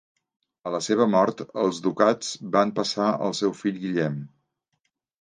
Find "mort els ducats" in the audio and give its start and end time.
1.15-2.33